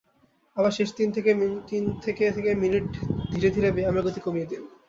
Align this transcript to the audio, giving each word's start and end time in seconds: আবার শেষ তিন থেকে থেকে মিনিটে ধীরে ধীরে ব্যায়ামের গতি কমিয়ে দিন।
আবার 0.57 0.71
শেষ 0.71 0.89
তিন 0.97 1.09
থেকে 1.09 1.31
থেকে 2.35 2.51
মিনিটে 2.61 2.99
ধীরে 3.31 3.49
ধীরে 3.55 3.69
ব্যায়ামের 3.71 4.05
গতি 4.05 4.19
কমিয়ে 4.21 4.49
দিন। 4.49 4.61